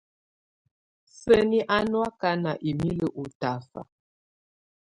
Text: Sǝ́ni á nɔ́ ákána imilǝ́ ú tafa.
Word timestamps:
Sǝ́ni 1.17 1.59
á 1.75 1.77
nɔ́ 1.89 2.03
ákána 2.09 2.51
imilǝ́ 2.69 3.13
ú 3.21 3.23
tafa. 3.39 3.81